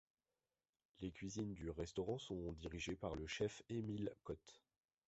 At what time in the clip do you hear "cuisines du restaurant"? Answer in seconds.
1.11-2.17